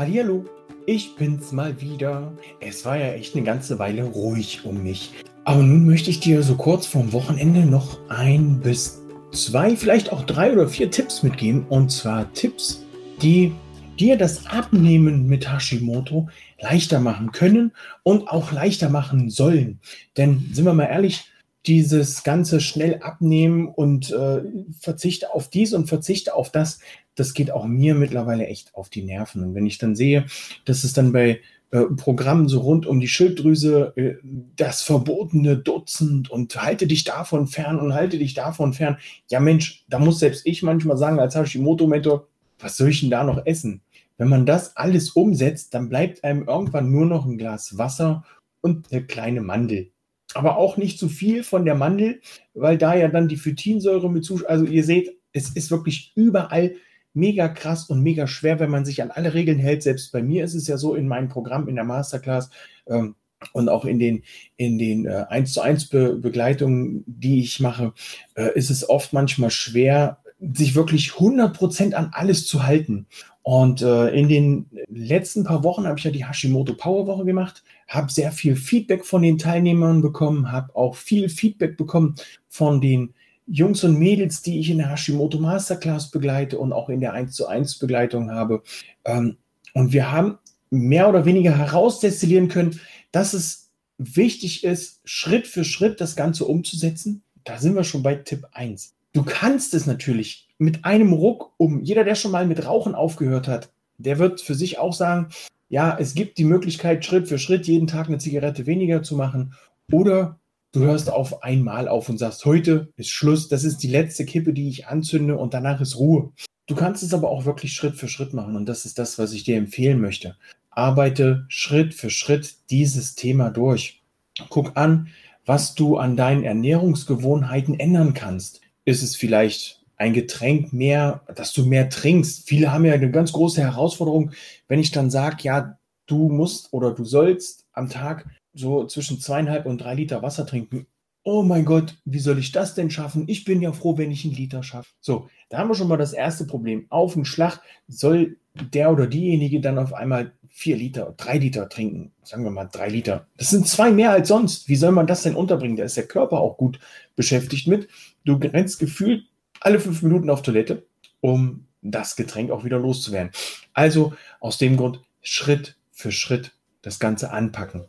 Hallihallo, 0.00 0.46
ich 0.86 1.14
bin's 1.16 1.52
mal 1.52 1.78
wieder. 1.78 2.32
Es 2.58 2.86
war 2.86 2.96
ja 2.96 3.12
echt 3.12 3.36
eine 3.36 3.44
ganze 3.44 3.78
Weile 3.78 4.04
ruhig 4.04 4.64
um 4.64 4.82
mich. 4.82 5.12
Aber 5.44 5.62
nun 5.62 5.84
möchte 5.84 6.08
ich 6.08 6.20
dir 6.20 6.42
so 6.42 6.54
kurz 6.54 6.86
vorm 6.86 7.12
Wochenende 7.12 7.66
noch 7.66 7.98
ein 8.08 8.60
bis 8.60 9.02
zwei, 9.32 9.76
vielleicht 9.76 10.10
auch 10.10 10.22
drei 10.22 10.54
oder 10.54 10.68
vier 10.70 10.90
Tipps 10.90 11.22
mitgeben. 11.22 11.66
Und 11.68 11.92
zwar 11.92 12.32
Tipps, 12.32 12.82
die 13.20 13.52
dir 13.98 14.16
das 14.16 14.46
Abnehmen 14.46 15.26
mit 15.26 15.52
Hashimoto 15.52 16.30
leichter 16.62 16.98
machen 16.98 17.30
können 17.32 17.72
und 18.02 18.26
auch 18.26 18.52
leichter 18.52 18.88
machen 18.88 19.28
sollen. 19.28 19.80
Denn 20.16 20.48
sind 20.50 20.64
wir 20.64 20.72
mal 20.72 20.84
ehrlich, 20.84 21.30
dieses 21.66 22.22
ganze 22.22 22.60
schnell 22.60 23.00
abnehmen 23.02 23.68
und 23.68 24.10
äh, 24.12 24.42
verzichte 24.78 25.34
auf 25.34 25.48
dies 25.48 25.74
und 25.74 25.88
verzichte 25.88 26.34
auf 26.34 26.50
das, 26.50 26.80
das 27.14 27.34
geht 27.34 27.50
auch 27.50 27.66
mir 27.66 27.94
mittlerweile 27.94 28.46
echt 28.46 28.74
auf 28.74 28.88
die 28.88 29.02
Nerven. 29.02 29.42
Und 29.42 29.54
wenn 29.54 29.66
ich 29.66 29.78
dann 29.78 29.94
sehe, 29.94 30.24
dass 30.64 30.84
es 30.84 30.94
dann 30.94 31.12
bei 31.12 31.40
äh, 31.70 31.82
Programmen 31.96 32.48
so 32.48 32.60
rund 32.60 32.86
um 32.86 32.98
die 32.98 33.08
Schilddrüse 33.08 33.92
äh, 33.96 34.14
das 34.56 34.82
verbotene 34.82 35.58
Dutzend 35.58 36.30
und 36.30 36.60
halte 36.60 36.86
dich 36.86 37.04
davon 37.04 37.46
fern 37.46 37.78
und 37.78 37.94
halte 37.94 38.18
dich 38.18 38.34
davon 38.34 38.72
fern. 38.72 38.96
Ja 39.28 39.38
Mensch, 39.38 39.84
da 39.88 39.98
muss 39.98 40.18
selbst 40.18 40.46
ich 40.46 40.62
manchmal 40.62 40.96
sagen, 40.96 41.20
als 41.20 41.36
Hashimoto-Mentor, 41.36 42.26
was 42.58 42.76
soll 42.76 42.88
ich 42.88 43.00
denn 43.00 43.10
da 43.10 43.22
noch 43.22 43.44
essen? 43.44 43.82
Wenn 44.16 44.28
man 44.28 44.46
das 44.46 44.76
alles 44.76 45.10
umsetzt, 45.10 45.74
dann 45.74 45.88
bleibt 45.88 46.24
einem 46.24 46.48
irgendwann 46.48 46.90
nur 46.90 47.06
noch 47.06 47.26
ein 47.26 47.38
Glas 47.38 47.78
Wasser 47.78 48.24
und 48.62 48.90
eine 48.90 49.04
kleine 49.04 49.40
Mandel 49.40 49.90
aber 50.36 50.56
auch 50.56 50.76
nicht 50.76 50.98
zu 50.98 51.08
viel 51.08 51.42
von 51.42 51.64
der 51.64 51.74
Mandel, 51.74 52.20
weil 52.54 52.78
da 52.78 52.94
ja 52.94 53.08
dann 53.08 53.28
die 53.28 53.36
Phytinsäure 53.36 54.10
mit 54.10 54.24
zu. 54.24 54.46
Also 54.46 54.64
ihr 54.64 54.84
seht, 54.84 55.16
es 55.32 55.50
ist 55.50 55.70
wirklich 55.70 56.12
überall 56.14 56.74
mega 57.12 57.48
krass 57.48 57.84
und 57.84 58.02
mega 58.02 58.26
schwer, 58.26 58.60
wenn 58.60 58.70
man 58.70 58.84
sich 58.84 59.02
an 59.02 59.10
alle 59.10 59.34
Regeln 59.34 59.58
hält. 59.58 59.82
Selbst 59.82 60.12
bei 60.12 60.22
mir 60.22 60.44
ist 60.44 60.54
es 60.54 60.66
ja 60.66 60.76
so 60.76 60.94
in 60.94 61.08
meinem 61.08 61.28
Programm, 61.28 61.68
in 61.68 61.74
der 61.74 61.84
Masterclass 61.84 62.50
ähm, 62.86 63.16
und 63.52 63.68
auch 63.68 63.84
in 63.84 63.98
den, 63.98 64.22
in 64.56 64.78
den 64.78 65.06
äh, 65.06 65.24
1 65.28 65.52
zu 65.52 65.60
1 65.60 65.88
Be 65.88 66.16
Begleitungen, 66.16 67.04
die 67.06 67.40
ich 67.40 67.60
mache, 67.60 67.92
äh, 68.34 68.52
ist 68.54 68.70
es 68.70 68.88
oft 68.88 69.12
manchmal 69.12 69.50
schwer, 69.50 70.18
sich 70.40 70.74
wirklich 70.74 71.10
100% 71.10 71.94
an 71.94 72.10
alles 72.12 72.46
zu 72.46 72.64
halten. 72.64 73.06
Und 73.42 73.82
äh, 73.82 74.08
in 74.10 74.28
den 74.28 74.66
letzten 74.88 75.44
paar 75.44 75.64
Wochen 75.64 75.86
habe 75.86 75.98
ich 75.98 76.04
ja 76.04 76.10
die 76.10 76.26
Hashimoto 76.26 76.74
Power 76.74 77.06
Woche 77.06 77.24
gemacht, 77.24 77.64
habe 77.90 78.10
sehr 78.10 78.32
viel 78.32 78.56
Feedback 78.56 79.04
von 79.04 79.20
den 79.20 79.36
Teilnehmern 79.36 80.00
bekommen, 80.00 80.50
habe 80.50 80.74
auch 80.74 80.94
viel 80.94 81.28
Feedback 81.28 81.76
bekommen 81.76 82.14
von 82.48 82.80
den 82.80 83.12
Jungs 83.46 83.82
und 83.82 83.98
Mädels, 83.98 84.42
die 84.42 84.60
ich 84.60 84.70
in 84.70 84.78
der 84.78 84.90
Hashimoto 84.90 85.38
Masterclass 85.38 86.12
begleite 86.12 86.58
und 86.58 86.72
auch 86.72 86.88
in 86.88 87.00
der 87.00 87.12
1 87.12 87.34
zu 87.34 87.48
1 87.48 87.80
Begleitung 87.80 88.30
habe. 88.30 88.62
Ähm, 89.04 89.36
und 89.74 89.92
wir 89.92 90.12
haben 90.12 90.38
mehr 90.70 91.08
oder 91.08 91.24
weniger 91.24 91.58
herausdestillieren 91.58 92.46
können, 92.46 92.80
dass 93.10 93.34
es 93.34 93.70
wichtig 93.98 94.62
ist, 94.62 95.00
Schritt 95.04 95.48
für 95.48 95.64
Schritt 95.64 96.00
das 96.00 96.14
Ganze 96.14 96.44
umzusetzen. 96.44 97.22
Da 97.42 97.58
sind 97.58 97.74
wir 97.74 97.82
schon 97.82 98.04
bei 98.04 98.14
Tipp 98.14 98.46
1. 98.52 98.94
Du 99.12 99.24
kannst 99.24 99.74
es 99.74 99.86
natürlich 99.86 100.48
mit 100.58 100.84
einem 100.84 101.12
Ruck 101.12 101.52
um. 101.56 101.82
Jeder, 101.82 102.04
der 102.04 102.14
schon 102.14 102.30
mal 102.30 102.46
mit 102.46 102.64
Rauchen 102.64 102.94
aufgehört 102.94 103.48
hat, 103.48 103.72
der 103.98 104.20
wird 104.20 104.40
für 104.40 104.54
sich 104.54 104.78
auch 104.78 104.92
sagen, 104.92 105.30
ja, 105.70 105.96
es 105.98 106.14
gibt 106.14 106.36
die 106.36 106.44
Möglichkeit, 106.44 107.04
Schritt 107.04 107.28
für 107.28 107.38
Schritt 107.38 107.66
jeden 107.66 107.86
Tag 107.86 108.08
eine 108.08 108.18
Zigarette 108.18 108.66
weniger 108.66 109.04
zu 109.04 109.16
machen. 109.16 109.54
Oder 109.90 110.38
du 110.72 110.80
hörst 110.80 111.08
auf 111.10 111.44
einmal 111.44 111.88
auf 111.88 112.08
und 112.08 112.18
sagst, 112.18 112.44
heute 112.44 112.92
ist 112.96 113.10
Schluss, 113.10 113.48
das 113.48 113.62
ist 113.62 113.78
die 113.78 113.88
letzte 113.88 114.24
Kippe, 114.24 114.52
die 114.52 114.68
ich 114.68 114.88
anzünde 114.88 115.38
und 115.38 115.54
danach 115.54 115.80
ist 115.80 115.96
Ruhe. 115.96 116.32
Du 116.66 116.74
kannst 116.74 117.04
es 117.04 117.14
aber 117.14 117.30
auch 117.30 117.44
wirklich 117.44 117.72
Schritt 117.72 117.94
für 117.94 118.08
Schritt 118.08 118.34
machen 118.34 118.56
und 118.56 118.66
das 118.66 118.84
ist 118.84 118.98
das, 118.98 119.18
was 119.18 119.32
ich 119.32 119.44
dir 119.44 119.56
empfehlen 119.56 120.00
möchte. 120.00 120.36
Arbeite 120.70 121.46
Schritt 121.48 121.94
für 121.94 122.10
Schritt 122.10 122.56
dieses 122.70 123.14
Thema 123.14 123.50
durch. 123.50 124.02
Guck 124.48 124.76
an, 124.76 125.08
was 125.46 125.76
du 125.76 125.98
an 125.98 126.16
deinen 126.16 126.42
Ernährungsgewohnheiten 126.42 127.78
ändern 127.78 128.12
kannst. 128.12 128.60
Ist 128.84 129.04
es 129.04 129.14
vielleicht 129.14 129.79
ein 130.00 130.14
Getränk 130.14 130.72
mehr, 130.72 131.22
dass 131.34 131.52
du 131.52 131.66
mehr 131.66 131.90
trinkst? 131.90 132.48
Viele 132.48 132.72
haben 132.72 132.86
ja 132.86 132.94
eine 132.94 133.10
ganz 133.10 133.32
große 133.32 133.60
Herausforderung, 133.60 134.32
wenn 134.66 134.80
ich 134.80 134.92
dann 134.92 135.10
sage, 135.10 135.36
ja, 135.42 135.78
du 136.06 136.30
musst 136.30 136.72
oder 136.72 136.92
du 136.92 137.04
sollst 137.04 137.66
am 137.72 137.90
Tag 137.90 138.26
so 138.54 138.86
zwischen 138.86 139.20
zweieinhalb 139.20 139.66
und 139.66 139.78
drei 139.78 139.94
Liter 139.94 140.22
Wasser 140.22 140.46
trinken. 140.46 140.86
Oh 141.22 141.42
mein 141.42 141.66
Gott, 141.66 141.98
wie 142.06 142.18
soll 142.18 142.38
ich 142.38 142.50
das 142.50 142.74
denn 142.74 142.90
schaffen? 142.90 143.24
Ich 143.28 143.44
bin 143.44 143.60
ja 143.60 143.72
froh, 143.72 143.98
wenn 143.98 144.10
ich 144.10 144.24
einen 144.24 144.34
Liter 144.34 144.62
schaffe. 144.62 144.88
So, 145.00 145.28
da 145.50 145.58
haben 145.58 145.68
wir 145.68 145.74
schon 145.74 145.88
mal 145.88 145.98
das 145.98 146.14
erste 146.14 146.46
Problem. 146.46 146.86
Auf 146.88 147.12
den 147.12 147.26
Schlag 147.26 147.60
soll 147.86 148.38
der 148.54 148.90
oder 148.90 149.06
diejenige 149.06 149.60
dann 149.60 149.78
auf 149.78 149.92
einmal 149.92 150.32
vier 150.48 150.76
Liter, 150.76 151.14
drei 151.18 151.36
Liter 151.36 151.68
trinken. 151.68 152.12
Sagen 152.22 152.44
wir 152.44 152.50
mal 152.50 152.68
drei 152.72 152.88
Liter. 152.88 153.26
Das 153.36 153.50
sind 153.50 153.68
zwei 153.68 153.90
mehr 153.90 154.12
als 154.12 154.28
sonst. 154.28 154.68
Wie 154.70 154.76
soll 154.76 154.92
man 154.92 155.06
das 155.06 155.22
denn 155.22 155.34
unterbringen? 155.34 155.76
Da 155.76 155.84
ist 155.84 155.98
der 155.98 156.08
Körper 156.08 156.40
auch 156.40 156.56
gut 156.56 156.80
beschäftigt 157.16 157.68
mit. 157.68 157.88
Du 158.24 158.36
rennst 158.36 158.78
gefühlt 158.78 159.29
alle 159.60 159.80
fünf 159.80 160.02
Minuten 160.02 160.30
auf 160.30 160.42
Toilette, 160.42 160.86
um 161.20 161.66
das 161.82 162.16
Getränk 162.16 162.50
auch 162.50 162.64
wieder 162.64 162.78
loszuwerden. 162.78 163.32
Also 163.72 164.14
aus 164.40 164.58
dem 164.58 164.76
Grund 164.76 165.00
Schritt 165.22 165.76
für 165.92 166.12
Schritt 166.12 166.52
das 166.82 166.98
Ganze 166.98 167.30
anpacken. 167.30 167.84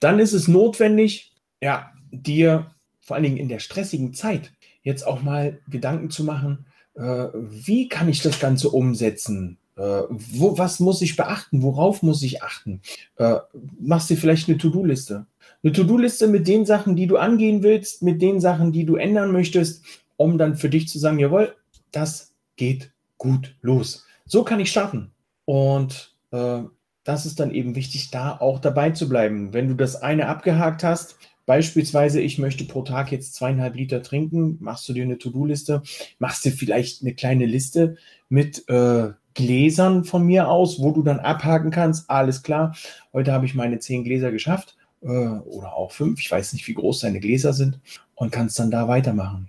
Dann 0.00 0.18
ist 0.18 0.32
es 0.32 0.48
notwendig, 0.48 1.32
ja, 1.60 1.92
dir 2.10 2.70
vor 3.00 3.16
allen 3.16 3.24
Dingen 3.24 3.36
in 3.36 3.48
der 3.48 3.58
stressigen 3.58 4.14
Zeit 4.14 4.52
jetzt 4.82 5.06
auch 5.06 5.22
mal 5.22 5.60
Gedanken 5.68 6.10
zu 6.10 6.24
machen, 6.24 6.66
äh, 6.94 7.28
wie 7.34 7.88
kann 7.88 8.08
ich 8.08 8.22
das 8.22 8.40
Ganze 8.40 8.70
umsetzen? 8.70 9.58
Äh, 9.76 10.02
wo, 10.08 10.58
was 10.58 10.80
muss 10.80 11.02
ich 11.02 11.16
beachten? 11.16 11.62
Worauf 11.62 12.02
muss 12.02 12.22
ich 12.22 12.42
achten? 12.42 12.80
Äh, 13.16 13.36
machst 13.80 14.10
dir 14.10 14.16
vielleicht 14.16 14.48
eine 14.48 14.58
To-Do-Liste. 14.58 15.26
Eine 15.62 15.72
To-Do-Liste 15.72 16.28
mit 16.28 16.48
den 16.48 16.64
Sachen, 16.66 16.96
die 16.96 17.06
du 17.06 17.16
angehen 17.16 17.62
willst, 17.62 18.02
mit 18.02 18.22
den 18.22 18.40
Sachen, 18.40 18.72
die 18.72 18.84
du 18.84 18.96
ändern 18.96 19.32
möchtest, 19.32 19.84
um 20.16 20.38
dann 20.38 20.56
für 20.56 20.68
dich 20.68 20.88
zu 20.88 20.98
sagen, 20.98 21.18
jawohl, 21.18 21.54
das 21.92 22.34
geht 22.56 22.92
gut 23.18 23.56
los. 23.60 24.04
So 24.26 24.44
kann 24.44 24.60
ich 24.60 24.70
starten. 24.70 25.12
Und 25.44 26.14
äh, 26.32 26.60
das 27.04 27.26
ist 27.26 27.38
dann 27.38 27.52
eben 27.52 27.76
wichtig, 27.76 28.10
da 28.10 28.36
auch 28.36 28.58
dabei 28.58 28.90
zu 28.90 29.08
bleiben. 29.08 29.52
Wenn 29.52 29.68
du 29.68 29.74
das 29.74 29.96
eine 29.96 30.28
abgehakt 30.28 30.82
hast, 30.82 31.16
Beispielsweise, 31.46 32.20
ich 32.20 32.38
möchte 32.38 32.64
pro 32.64 32.82
Tag 32.82 33.12
jetzt 33.12 33.36
zweieinhalb 33.36 33.76
Liter 33.76 34.02
trinken, 34.02 34.58
machst 34.60 34.88
du 34.88 34.92
dir 34.92 35.04
eine 35.04 35.16
To-Do-Liste, 35.16 35.82
machst 36.18 36.44
dir 36.44 36.50
vielleicht 36.50 37.02
eine 37.02 37.14
kleine 37.14 37.46
Liste 37.46 37.96
mit 38.28 38.68
äh, 38.68 39.10
Gläsern 39.34 40.04
von 40.04 40.26
mir 40.26 40.48
aus, 40.48 40.80
wo 40.80 40.90
du 40.90 41.04
dann 41.04 41.20
abhaken 41.20 41.70
kannst, 41.70 42.10
alles 42.10 42.42
klar, 42.42 42.74
heute 43.12 43.32
habe 43.32 43.46
ich 43.46 43.54
meine 43.54 43.78
zehn 43.78 44.02
Gläser 44.02 44.32
geschafft 44.32 44.76
äh, 45.02 45.06
oder 45.06 45.74
auch 45.74 45.92
fünf, 45.92 46.20
ich 46.20 46.30
weiß 46.30 46.52
nicht, 46.52 46.66
wie 46.66 46.74
groß 46.74 47.00
deine 47.00 47.20
Gläser 47.20 47.52
sind 47.52 47.78
und 48.16 48.32
kannst 48.32 48.58
dann 48.58 48.72
da 48.72 48.88
weitermachen. 48.88 49.48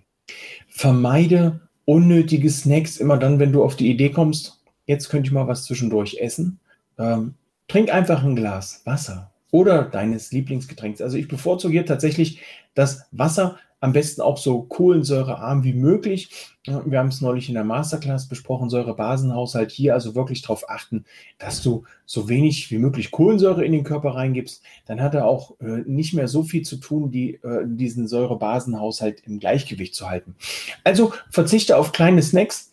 Vermeide 0.67 1.61
unnötige 1.85 2.49
Snacks 2.49 2.97
immer 2.97 3.17
dann, 3.17 3.39
wenn 3.39 3.53
du 3.53 3.63
auf 3.63 3.75
die 3.75 3.89
Idee 3.89 4.09
kommst, 4.09 4.61
jetzt 4.85 5.09
könnte 5.09 5.27
ich 5.27 5.33
mal 5.33 5.47
was 5.47 5.65
zwischendurch 5.65 6.17
essen. 6.19 6.59
Ähm, 6.97 7.35
trink 7.67 7.91
einfach 7.91 8.23
ein 8.23 8.35
Glas 8.35 8.81
Wasser 8.85 9.31
oder 9.51 9.83
deines 9.83 10.31
Lieblingsgetränks. 10.31 11.01
Also 11.01 11.17
ich 11.17 11.27
bevorzuge 11.27 11.85
tatsächlich 11.85 12.41
das 12.73 13.05
Wasser, 13.11 13.57
am 13.79 13.93
besten 13.93 14.21
auch 14.21 14.37
so 14.37 14.63
kohlensäurearm 14.63 15.63
wie 15.63 15.73
möglich. 15.73 16.29
Wir 16.65 16.99
haben 16.99 17.09
es 17.09 17.21
neulich 17.21 17.47
in 17.47 17.53
der 17.53 17.63
Masterclass 17.63 18.27
besprochen, 18.27 18.69
Säurebasenhaushalt. 18.69 19.71
Hier 19.71 19.93
also 19.93 20.15
wirklich 20.15 20.41
darauf 20.41 20.69
achten, 20.69 21.05
dass 21.37 21.61
du 21.61 21.83
so 22.05 22.27
wenig 22.27 22.71
wie 22.71 22.79
möglich 22.79 23.11
Kohlensäure 23.11 23.63
in 23.63 23.71
den 23.71 23.83
Körper 23.83 24.15
reingibst. 24.15 24.63
Dann 24.85 25.01
hat 25.01 25.13
er 25.13 25.25
auch 25.25 25.59
äh, 25.59 25.83
nicht 25.85 26.13
mehr 26.13 26.27
so 26.27 26.43
viel 26.43 26.63
zu 26.63 26.77
tun, 26.77 27.11
die, 27.11 27.35
äh, 27.35 27.65
diesen 27.65 28.07
Säurebasenhaushalt 28.07 29.21
im 29.25 29.39
Gleichgewicht 29.39 29.95
zu 29.95 30.09
halten. 30.09 30.35
Also 30.83 31.13
verzichte 31.29 31.77
auf 31.77 31.91
kleine 31.91 32.23
Snacks. 32.23 32.71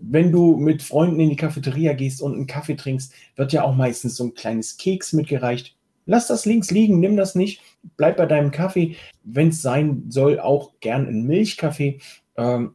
Wenn 0.00 0.32
du 0.32 0.56
mit 0.56 0.82
Freunden 0.82 1.20
in 1.20 1.30
die 1.30 1.36
Cafeteria 1.36 1.94
gehst 1.94 2.20
und 2.20 2.34
einen 2.34 2.46
Kaffee 2.46 2.74
trinkst, 2.74 3.14
wird 3.36 3.52
ja 3.52 3.62
auch 3.62 3.74
meistens 3.74 4.16
so 4.16 4.24
ein 4.24 4.34
kleines 4.34 4.76
Keks 4.76 5.14
mitgereicht. 5.14 5.76
Lass 6.06 6.26
das 6.26 6.46
links 6.46 6.70
liegen, 6.70 7.00
nimm 7.00 7.16
das 7.16 7.34
nicht, 7.34 7.62
bleib 7.96 8.16
bei 8.16 8.26
deinem 8.26 8.50
Kaffee. 8.50 8.96
Wenn 9.22 9.48
es 9.48 9.62
sein 9.62 10.04
soll, 10.08 10.38
auch 10.38 10.72
gern 10.80 11.06
ein 11.06 11.24
Milchkaffee. 11.24 12.00
Ähm, 12.36 12.74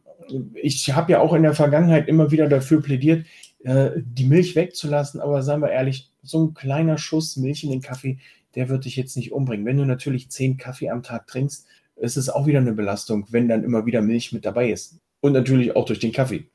ich 0.54 0.92
habe 0.92 1.12
ja 1.12 1.20
auch 1.20 1.34
in 1.34 1.42
der 1.42 1.54
Vergangenheit 1.54 2.08
immer 2.08 2.30
wieder 2.30 2.48
dafür 2.48 2.82
plädiert, 2.82 3.26
äh, 3.64 3.90
die 3.96 4.24
Milch 4.24 4.56
wegzulassen, 4.56 5.20
aber 5.20 5.42
seien 5.42 5.60
wir 5.60 5.70
ehrlich, 5.70 6.10
so 6.22 6.44
ein 6.44 6.54
kleiner 6.54 6.98
Schuss 6.98 7.36
Milch 7.36 7.64
in 7.64 7.70
den 7.70 7.82
Kaffee, 7.82 8.18
der 8.54 8.68
wird 8.68 8.84
dich 8.84 8.96
jetzt 8.96 9.16
nicht 9.16 9.32
umbringen. 9.32 9.66
Wenn 9.66 9.76
du 9.76 9.84
natürlich 9.84 10.30
zehn 10.30 10.56
Kaffee 10.56 10.90
am 10.90 11.02
Tag 11.02 11.26
trinkst, 11.26 11.66
ist 11.96 12.16
es 12.16 12.28
auch 12.28 12.46
wieder 12.46 12.58
eine 12.58 12.72
Belastung, 12.72 13.26
wenn 13.30 13.48
dann 13.48 13.64
immer 13.64 13.86
wieder 13.86 14.02
Milch 14.02 14.32
mit 14.32 14.44
dabei 14.44 14.70
ist. 14.70 14.98
Und 15.20 15.32
natürlich 15.32 15.76
auch 15.76 15.84
durch 15.84 15.98
den 15.98 16.12
Kaffee. 16.12 16.46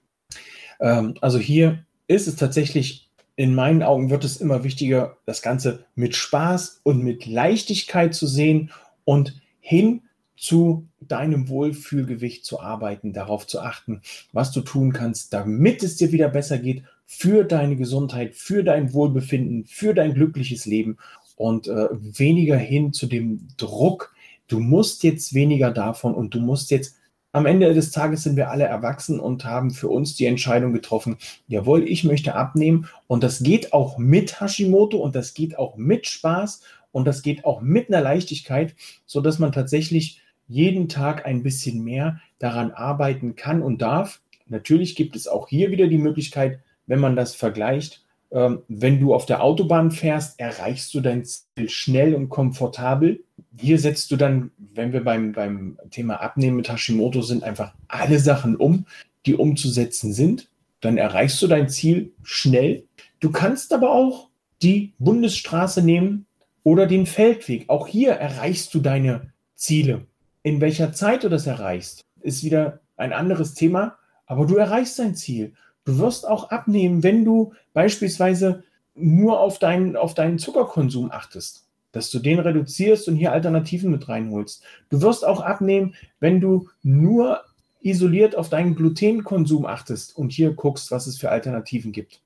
Ähm, 0.79 1.15
also 1.21 1.37
hier 1.37 1.85
ist 2.07 2.27
es 2.27 2.35
tatsächlich 2.35 3.04
in 3.35 3.53
meinen 3.53 3.83
Augen 3.83 4.09
wird 4.09 4.23
es 4.23 4.37
immer 4.37 4.63
wichtiger, 4.63 5.17
das 5.25 5.41
Ganze 5.41 5.85
mit 5.95 6.15
Spaß 6.15 6.81
und 6.83 7.03
mit 7.03 7.25
Leichtigkeit 7.25 8.13
zu 8.13 8.27
sehen 8.27 8.71
und 9.03 9.41
hin 9.59 10.01
zu 10.37 10.87
deinem 10.99 11.49
Wohlfühlgewicht 11.49 12.45
zu 12.45 12.59
arbeiten, 12.59 13.13
darauf 13.13 13.47
zu 13.47 13.61
achten, 13.61 14.01
was 14.31 14.51
du 14.51 14.61
tun 14.61 14.93
kannst, 14.93 15.33
damit 15.33 15.83
es 15.83 15.97
dir 15.97 16.11
wieder 16.11 16.29
besser 16.29 16.57
geht 16.57 16.83
für 17.05 17.43
deine 17.43 17.75
Gesundheit, 17.75 18.35
für 18.35 18.63
dein 18.63 18.93
Wohlbefinden, 18.93 19.65
für 19.65 19.93
dein 19.93 20.13
glückliches 20.13 20.65
Leben 20.65 20.97
und 21.35 21.67
äh, 21.67 21.87
weniger 21.91 22.57
hin 22.57 22.93
zu 22.93 23.07
dem 23.07 23.47
Druck, 23.57 24.13
du 24.47 24.59
musst 24.59 25.03
jetzt 25.03 25.33
weniger 25.33 25.71
davon 25.71 26.13
und 26.13 26.33
du 26.33 26.39
musst 26.39 26.71
jetzt 26.71 26.95
am 27.35 27.45
Ende 27.45 27.73
des 27.73 27.91
Tages 27.91 28.23
sind 28.23 28.37
wir 28.37 28.49
alle 28.49 28.63
erwachsen 28.63 29.19
und 29.19 29.43
haben 29.43 29.71
für 29.71 29.89
uns 29.89 30.15
die 30.15 30.25
Entscheidung 30.25 30.71
getroffen, 30.71 31.17
jawohl, 31.49 31.83
ich 31.83 32.05
möchte 32.05 32.33
abnehmen 32.33 32.87
und 33.07 33.23
das 33.23 33.43
geht 33.43 33.73
auch 33.73 33.97
mit 33.97 34.39
Hashimoto 34.39 34.99
und 34.99 35.17
das 35.17 35.33
geht 35.33 35.59
auch 35.59 35.75
mit 35.75 36.07
Spaß 36.07 36.61
und 36.93 37.03
das 37.03 37.23
geht 37.23 37.43
auch 37.43 37.59
mit 37.59 37.89
einer 37.89 37.99
Leichtigkeit, 37.99 38.73
so 39.05 39.19
dass 39.19 39.37
man 39.37 39.51
tatsächlich 39.51 40.21
jeden 40.47 40.87
Tag 40.87 41.25
ein 41.25 41.43
bisschen 41.43 41.83
mehr 41.83 42.21
daran 42.39 42.71
arbeiten 42.71 43.35
kann 43.35 43.61
und 43.61 43.81
darf. 43.81 44.21
Natürlich 44.47 44.95
gibt 44.95 45.17
es 45.17 45.27
auch 45.27 45.49
hier 45.49 45.71
wieder 45.71 45.87
die 45.87 45.97
Möglichkeit, 45.97 46.61
wenn 46.87 47.01
man 47.01 47.17
das 47.17 47.35
vergleicht, 47.35 48.05
ähm, 48.31 48.61
wenn 48.69 48.99
du 49.01 49.13
auf 49.13 49.25
der 49.25 49.43
Autobahn 49.43 49.91
fährst, 49.91 50.39
erreichst 50.39 50.93
du 50.93 51.01
dein 51.01 51.25
Ziel 51.25 51.67
schnell 51.67 52.15
und 52.15 52.29
komfortabel. 52.29 53.23
Hier 53.57 53.79
setzt 53.79 54.11
du 54.11 54.15
dann, 54.15 54.51
wenn 54.73 54.93
wir 54.93 55.03
beim, 55.03 55.31
beim 55.31 55.77
Thema 55.91 56.21
Abnehmen 56.21 56.57
mit 56.57 56.69
Hashimoto 56.69 57.21
sind, 57.21 57.43
einfach 57.43 57.73
alle 57.87 58.19
Sachen 58.19 58.55
um, 58.55 58.85
die 59.25 59.35
umzusetzen 59.35 60.13
sind. 60.13 60.49
Dann 60.81 60.97
erreichst 60.97 61.41
du 61.41 61.47
dein 61.47 61.69
Ziel 61.69 62.11
schnell. 62.23 62.83
Du 63.19 63.31
kannst 63.31 63.73
aber 63.73 63.91
auch 63.91 64.29
die 64.61 64.93
Bundesstraße 64.99 65.81
nehmen 65.81 66.25
oder 66.63 66.87
den 66.87 67.05
Feldweg. 67.05 67.69
Auch 67.69 67.87
hier 67.87 68.13
erreichst 68.13 68.73
du 68.73 68.79
deine 68.79 69.31
Ziele. 69.55 70.05
In 70.43 70.61
welcher 70.61 70.93
Zeit 70.93 71.23
du 71.23 71.29
das 71.29 71.47
erreichst, 71.47 72.05
ist 72.21 72.43
wieder 72.43 72.81
ein 72.97 73.13
anderes 73.13 73.53
Thema, 73.53 73.97
aber 74.25 74.45
du 74.45 74.55
erreichst 74.57 74.99
dein 74.99 75.15
Ziel. 75.15 75.53
Du 75.85 75.97
wirst 75.99 76.27
auch 76.27 76.49
abnehmen, 76.49 77.03
wenn 77.03 77.25
du 77.25 77.53
beispielsweise 77.73 78.63
nur 78.95 79.39
auf 79.39 79.59
deinen, 79.59 79.95
auf 79.95 80.13
deinen 80.13 80.39
Zuckerkonsum 80.39 81.11
achtest, 81.11 81.64
dass 81.95 82.09
du 82.09 82.19
den 82.19 82.39
reduzierst 82.39 83.07
und 83.07 83.15
hier 83.15 83.31
Alternativen 83.31 83.89
mit 83.89 84.09
reinholst. 84.09 84.63
Du 84.89 85.01
wirst 85.01 85.25
auch 85.25 85.39
abnehmen, 85.39 85.95
wenn 86.19 86.41
du 86.41 86.67
nur 86.83 87.41
isoliert 87.81 88.35
auf 88.35 88.49
deinen 88.49 88.75
Glutenkonsum 88.75 89.65
achtest 89.65 90.17
und 90.17 90.33
hier 90.33 90.51
guckst, 90.51 90.91
was 90.91 91.07
es 91.07 91.17
für 91.17 91.29
Alternativen 91.29 91.93
gibt. 91.93 92.21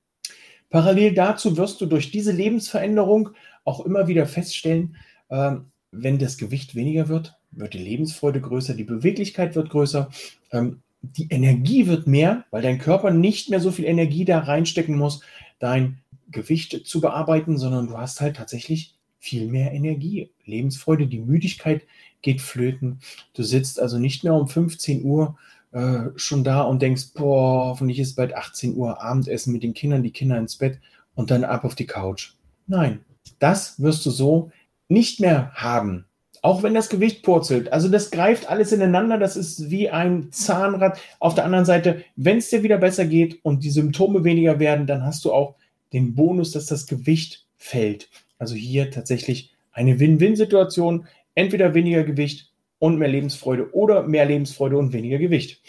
Parallel 0.70 1.14
dazu 1.14 1.56
wirst 1.56 1.80
du 1.80 1.86
durch 1.86 2.10
diese 2.10 2.32
Lebensveränderung 2.32 3.30
auch 3.64 3.84
immer 3.86 4.08
wieder 4.08 4.26
feststellen, 4.26 4.96
äh, 5.28 5.52
wenn 5.92 6.18
das 6.18 6.36
Gewicht 6.36 6.74
weniger 6.74 7.08
wird, 7.08 7.36
wird 7.52 7.74
die 7.74 7.78
Lebensfreude 7.78 8.40
größer, 8.40 8.74
die 8.74 8.84
Beweglichkeit 8.84 9.54
wird 9.54 9.70
größer. 9.70 10.10
Ähm, 10.50 10.82
die 11.02 11.28
Energie 11.30 11.86
wird 11.86 12.06
mehr, 12.06 12.44
weil 12.50 12.62
dein 12.62 12.78
Körper 12.78 13.10
nicht 13.10 13.50
mehr 13.50 13.60
so 13.60 13.70
viel 13.70 13.84
Energie 13.84 14.24
da 14.24 14.40
reinstecken 14.40 14.96
muss, 14.96 15.20
dein 15.58 15.98
Gewicht 16.30 16.86
zu 16.86 17.00
bearbeiten, 17.00 17.56
sondern 17.56 17.86
du 17.86 17.98
hast 17.98 18.20
halt 18.20 18.36
tatsächlich 18.36 18.94
viel 19.20 19.46
mehr 19.46 19.72
Energie. 19.72 20.30
Lebensfreude, 20.44 21.06
die 21.06 21.20
Müdigkeit 21.20 21.82
geht 22.22 22.40
flöten. 22.40 22.98
Du 23.34 23.42
sitzt 23.42 23.78
also 23.78 23.98
nicht 23.98 24.24
mehr 24.24 24.34
um 24.34 24.48
15 24.48 25.04
Uhr 25.04 25.38
äh, 25.72 26.06
schon 26.16 26.42
da 26.42 26.62
und 26.62 26.82
denkst, 26.82 27.12
boah, 27.14 27.66
hoffentlich 27.66 28.00
ist 28.00 28.16
bald 28.16 28.34
18 28.34 28.74
Uhr 28.74 29.00
Abendessen 29.02 29.52
mit 29.52 29.62
den 29.62 29.74
Kindern, 29.74 30.02
die 30.02 30.10
Kinder 30.10 30.38
ins 30.38 30.56
Bett 30.56 30.80
und 31.14 31.30
dann 31.30 31.44
ab 31.44 31.64
auf 31.64 31.74
die 31.74 31.86
Couch. 31.86 32.32
Nein, 32.66 33.00
das 33.38 33.80
wirst 33.80 34.04
du 34.06 34.10
so 34.10 34.50
nicht 34.88 35.20
mehr 35.20 35.52
haben. 35.54 36.06
Auch 36.42 36.62
wenn 36.62 36.72
das 36.72 36.88
Gewicht 36.88 37.22
purzelt. 37.22 37.70
Also 37.70 37.88
das 37.88 38.10
greift 38.10 38.48
alles 38.48 38.72
ineinander. 38.72 39.18
Das 39.18 39.36
ist 39.36 39.70
wie 39.70 39.90
ein 39.90 40.32
Zahnrad. 40.32 40.98
Auf 41.18 41.34
der 41.34 41.44
anderen 41.44 41.66
Seite, 41.66 42.02
wenn 42.16 42.38
es 42.38 42.48
dir 42.48 42.62
wieder 42.62 42.78
besser 42.78 43.04
geht 43.04 43.44
und 43.44 43.62
die 43.62 43.70
Symptome 43.70 44.24
weniger 44.24 44.58
werden, 44.58 44.86
dann 44.86 45.04
hast 45.04 45.24
du 45.26 45.32
auch 45.32 45.56
den 45.92 46.14
Bonus, 46.14 46.52
dass 46.52 46.66
das 46.66 46.86
Gewicht 46.86 47.46
fällt. 47.58 48.08
Also 48.40 48.56
hier 48.56 48.90
tatsächlich 48.90 49.54
eine 49.70 50.00
Win-Win-Situation. 50.00 51.06
Entweder 51.36 51.74
weniger 51.74 52.02
Gewicht 52.02 52.50
und 52.80 52.98
mehr 52.98 53.08
Lebensfreude 53.08 53.72
oder 53.72 54.02
mehr 54.02 54.24
Lebensfreude 54.24 54.76
und 54.76 54.92
weniger 54.92 55.18
Gewicht. 55.18 55.60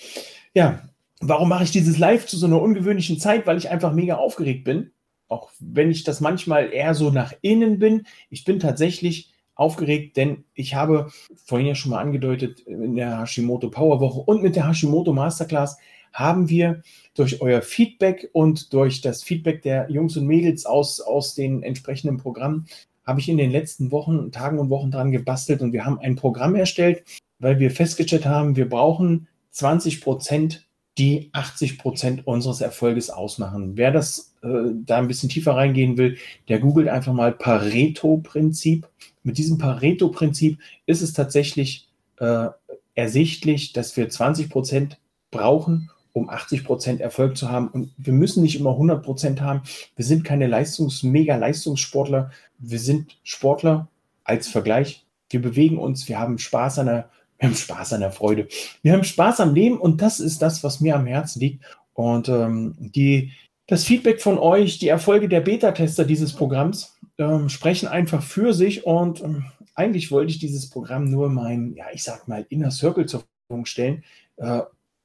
Ja, 0.56 0.82
warum 1.20 1.50
mache 1.50 1.66
ich 1.66 1.72
dieses 1.72 2.00
Live 2.00 2.26
zu 2.26 2.38
so 2.38 2.48
einer 2.48 2.62
ungewöhnlichen 2.62 3.20
Zeit? 3.20 3.46
Weil 3.46 3.58
ich 3.58 3.70
einfach 3.70 3.94
mega 3.94 4.16
aufgeregt 4.16 4.64
bin. 4.64 4.92
Auch 5.28 5.52
wenn 5.60 5.92
ich 5.92 6.04
das 6.04 6.22
manchmal 6.22 6.74
eher 6.74 6.96
so 6.96 7.12
nach 7.12 7.34
innen 7.42 7.78
bin. 7.78 8.08
Ich 8.30 8.44
bin 8.44 8.60
tatsächlich 8.60 9.32
aufgeregt, 9.54 10.18
denn 10.18 10.46
ich 10.54 10.74
habe 10.76 11.12
vorhin 11.46 11.68
ja 11.68 11.76
schon 11.76 11.92
mal 11.92 12.00
angedeutet, 12.00 12.62
in 12.62 12.96
der 12.96 13.20
Hashimoto 13.20 13.70
Power 13.70 14.00
Woche 14.00 14.22
und 14.22 14.42
mit 14.42 14.56
der 14.56 14.68
Hashimoto 14.68 15.14
Masterclass 15.14 15.78
haben 16.14 16.50
wir 16.50 16.82
durch 17.16 17.42
euer 17.42 17.62
Feedback 17.62 18.30
und 18.34 18.74
durch 18.74 19.02
das 19.02 19.24
Feedback 19.24 19.62
der 19.62 19.90
Jungs 19.90 20.18
und 20.18 20.28
Mädels 20.28 20.66
aus, 20.66 21.02
aus 21.02 21.36
den 21.36 21.64
entsprechenden 21.64 22.18
Programmen, 22.18 22.68
habe 23.06 23.20
ich 23.20 23.30
in 23.30 23.38
den 23.38 23.52
letzten 23.52 23.92
Wochen, 23.92 24.32
Tagen 24.32 24.60
und 24.60 24.70
Wochen 24.70 24.92
dran 24.92 25.12
gebastelt 25.12 25.62
und 25.62 25.74
wir 25.74 25.86
haben 25.86 26.00
ein 26.00 26.16
Programm 26.16 26.56
erstellt, 26.56 27.04
weil 27.40 27.60
wir 27.60 27.72
festgestellt 27.72 28.26
haben, 28.26 28.56
wir 28.56 28.70
brauchen 28.70 29.28
20 29.52 30.02
Prozent, 30.02 30.68
die 30.98 31.30
80 31.34 31.78
Prozent 31.80 32.28
unseres 32.28 32.62
Erfolges 32.62 33.10
ausmachen. 33.10 33.74
Wer 33.76 33.92
das 33.92 34.36
äh, 34.44 34.72
da 34.86 34.98
ein 34.98 35.08
bisschen 35.08 35.30
tiefer 35.30 35.56
reingehen 35.56 35.98
will, 35.98 36.18
der 36.48 36.60
googelt 36.60 36.90
einfach 36.90 37.14
mal 37.14 37.32
Pareto-Prinzip 37.32 38.88
mit 39.24 39.38
diesem 39.38 39.58
Pareto-Prinzip 39.58 40.60
ist 40.86 41.02
es 41.02 41.14
tatsächlich 41.14 41.90
äh, 42.18 42.48
ersichtlich, 42.96 43.74
dass 43.74 43.96
wir 43.98 44.10
20 44.10 44.50
Prozent 44.50 45.00
brauchen, 45.30 45.90
um 46.14 46.30
80 46.30 46.64
Prozent 46.64 47.02
Erfolg 47.02 47.38
zu 47.38 47.50
haben. 47.50 47.68
Und 47.70 47.92
wir 47.98 48.14
müssen 48.14 48.44
nicht 48.44 48.60
immer 48.60 48.72
100 48.72 49.04
Prozent 49.04 49.42
haben. 49.42 49.62
Wir 49.96 50.06
sind 50.06 50.24
keine 50.24 50.48
Leistungs-, 50.48 51.04
mega 51.04 51.36
Leistungssportler. 51.36 52.32
Wir 52.60 52.80
sind 52.80 53.18
Sportler 53.24 53.88
als 54.24 54.48
Vergleich. 54.48 55.06
Wir 55.30 55.42
bewegen 55.42 55.78
uns, 55.78 56.08
wir 56.10 56.20
haben 56.20 56.38
Spaß 56.38 56.80
an 56.80 56.86
der, 56.88 57.10
wir 57.38 57.48
haben 57.48 57.56
Spaß 57.56 57.94
an 57.94 58.02
der 58.02 58.12
Freude. 58.12 58.48
Wir 58.82 58.94
haben 58.94 59.04
Spaß 59.04 59.40
am 59.40 59.54
Leben 59.54 59.80
und 59.80 60.02
das 60.02 60.20
ist 60.20 60.42
das, 60.42 60.64
was 60.64 60.82
mir 60.82 60.96
am 60.96 61.08
Herzen 61.08 61.40
liegt. 61.40 61.64
Und 61.94 62.30
ähm, 62.30 62.76
die, 62.78 63.32
das 63.68 63.84
Feedback 63.84 64.22
von 64.22 64.38
euch, 64.38 64.80
die 64.80 64.90
Erfolge 64.90 65.30
der 65.30 65.42
Beta-Tester 65.42 66.04
dieses 66.04 66.34
Programms 66.34 66.98
ähm, 67.18 67.50
sprechen 67.50 67.88
einfach 67.88 68.22
für 68.22 68.54
sich 68.54 68.86
und 68.86 69.22
ähm, 69.22 69.46
eigentlich 69.76 70.12
wollte 70.12 70.32
ich 70.32 70.40
dieses 70.40 70.70
Programm 70.70 71.06
nur 71.06 71.30
meinem, 71.30 71.76
ja, 71.76 71.86
ich 71.94 72.04
sag 72.04 72.28
mal, 72.28 72.46
Inner 72.50 72.72
Circle 72.72 73.06
zur 73.06 73.24
Verfügung 73.48 73.66
stellen. 73.66 74.04
Äh, 74.38 74.62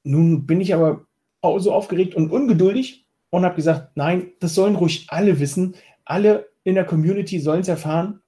nun 0.07 0.45
bin 0.45 0.61
ich 0.61 0.73
aber 0.73 1.05
so 1.57 1.71
aufgeregt 1.71 2.15
und 2.15 2.31
ungeduldig 2.31 3.05
und 3.29 3.43
habe 3.43 3.55
gesagt, 3.55 3.95
nein, 3.95 4.31
das 4.39 4.55
sollen 4.55 4.75
ruhig 4.75 5.07
alle 5.09 5.39
wissen. 5.39 5.75
Alle 6.05 6.47
in 6.63 6.75
der 6.75 6.85
Community 6.85 7.39
sollen 7.39 7.61
es 7.61 7.67
erfahren. 7.67 8.21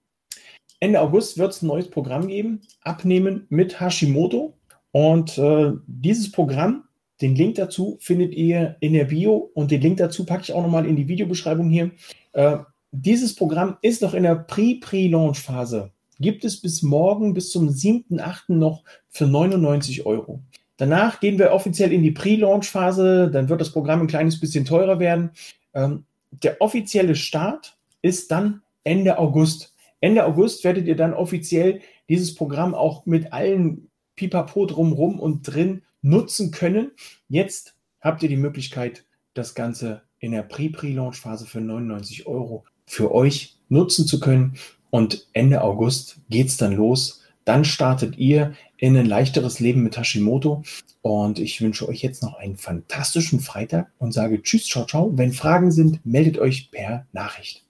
Ende 0.80 1.02
August 1.02 1.38
wird 1.38 1.52
es 1.52 1.62
ein 1.62 1.68
neues 1.68 1.90
Programm 1.90 2.28
geben, 2.28 2.62
Abnehmen 2.82 3.46
mit 3.50 3.80
Hashimoto. 3.80 4.54
Und 4.92 5.38
äh, 5.38 5.74
dieses 5.88 6.32
Programm 6.32 6.84
den 7.22 7.36
Link 7.36 7.56
dazu 7.56 7.98
findet 8.00 8.34
ihr 8.34 8.78
in 8.80 8.94
der 8.94 9.06
Bio 9.06 9.52
und 9.54 9.72
den 9.72 9.82
Link 9.82 9.98
dazu 9.98 10.26
packe 10.26 10.44
ich 10.44 10.54
auch 10.54 10.62
nochmal 10.62 10.86
in 10.86 10.96
die 10.96 11.08
Videobeschreibung 11.08 11.70
hier. 11.70 11.92
Äh, 12.32 12.60
dieses 12.92 13.36
Programm 13.36 13.78
ist 13.82 14.02
noch 14.02 14.14
in 14.14 14.24
der 14.24 14.36
Pre-Pre-Launch-Phase. 14.36 15.92
Gibt 16.20 16.44
es 16.44 16.60
bis 16.60 16.82
morgen, 16.82 17.34
bis 17.34 17.52
zum 17.52 17.70
7.8. 17.70 18.54
noch 18.54 18.84
für 19.10 19.28
99 19.28 20.06
Euro. 20.06 20.42
Danach 20.80 21.20
gehen 21.20 21.38
wir 21.38 21.52
offiziell 21.52 21.92
in 21.92 22.04
die 22.04 22.12
Pre-Launch-Phase. 22.12 23.30
Dann 23.30 23.50
wird 23.50 23.60
das 23.60 23.74
Programm 23.74 24.00
ein 24.00 24.08
kleines 24.08 24.40
bisschen 24.40 24.64
teurer 24.64 24.98
werden. 24.98 25.32
Ähm, 25.74 26.06
der 26.32 26.62
offizielle 26.62 27.16
Start 27.16 27.78
ist 28.02 28.32
dann 28.32 28.62
Ende 28.86 29.20
August. 29.20 29.76
Ende 30.00 30.26
August 30.26 30.64
werdet 30.64 30.88
ihr 30.88 30.96
dann 30.96 31.14
offiziell 31.14 31.82
dieses 32.08 32.34
Programm 32.34 32.74
auch 32.74 33.06
mit 33.06 33.34
allen 33.34 33.90
Pipapo 34.16 34.66
drumrum 34.66 35.20
und 35.20 35.42
drin 35.44 35.84
nutzen 36.02 36.52
können. 36.52 36.92
Jetzt 37.28 37.76
habt 38.00 38.24
ihr 38.24 38.30
die 38.30 38.38
Möglichkeit, 38.38 39.04
das 39.34 39.56
Ganze 39.56 40.04
in 40.20 40.32
der 40.32 40.44
Pre-Pre-Launch-Phase 40.44 41.46
für 41.46 41.60
99 41.60 42.26
Euro 42.26 42.64
für 42.86 43.14
euch 43.14 43.58
nutzen 43.68 44.08
zu 44.08 44.22
können. 44.22 44.56
Und 44.92 45.28
Ende 45.34 45.62
August 45.62 46.22
geht 46.30 46.48
es 46.48 46.56
dann 46.56 46.78
los. 46.78 47.22
Dann 47.46 47.66
startet 47.66 48.18
ihr 48.18 48.54
in 48.78 48.98
ein 48.98 49.06
leichteres 49.06 49.60
Leben 49.60 49.84
mit 49.84 49.98
Hashimoto. 49.98 50.64
Und 51.02 51.40
ich 51.40 51.62
wünsche 51.62 51.88
euch 51.88 52.02
jetzt 52.02 52.22
noch 52.24 52.36
einen 52.36 52.58
fantastischen 52.58 53.40
Freitag 53.40 53.92
und 53.98 54.12
sage 54.12 54.42
Tschüss, 54.42 54.68
ciao, 54.68 54.86
ciao. 54.86 55.12
Wenn 55.18 55.32
Fragen 55.32 55.72
sind, 55.72 56.06
meldet 56.06 56.38
euch 56.38 56.72
per 56.72 57.08
Nachricht. 57.14 57.69